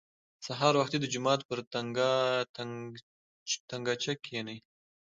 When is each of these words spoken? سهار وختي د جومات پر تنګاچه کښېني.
سهار 0.45 0.73
وختي 0.77 0.97
د 0.99 1.05
جومات 1.13 1.39
پر 1.49 1.59
تنګاچه 3.69 4.13
کښېني. 4.23 4.57